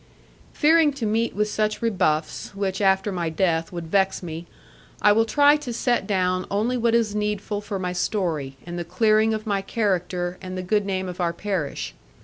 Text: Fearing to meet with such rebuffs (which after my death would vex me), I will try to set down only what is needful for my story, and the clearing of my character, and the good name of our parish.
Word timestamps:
Fearing 0.53 0.91
to 0.93 1.05
meet 1.05 1.35
with 1.35 1.47
such 1.47 1.79
rebuffs 1.79 2.55
(which 2.55 2.81
after 2.81 3.11
my 3.11 3.29
death 3.29 3.71
would 3.71 3.85
vex 3.85 4.23
me), 4.23 4.47
I 4.99 5.11
will 5.11 5.25
try 5.25 5.57
to 5.57 5.71
set 5.71 6.07
down 6.07 6.47
only 6.49 6.75
what 6.75 6.95
is 6.95 7.13
needful 7.13 7.61
for 7.61 7.77
my 7.77 7.93
story, 7.93 8.57
and 8.65 8.79
the 8.79 8.83
clearing 8.83 9.31
of 9.31 9.45
my 9.45 9.61
character, 9.61 10.39
and 10.41 10.57
the 10.57 10.63
good 10.63 10.87
name 10.87 11.07
of 11.07 11.21
our 11.21 11.33
parish. 11.33 11.93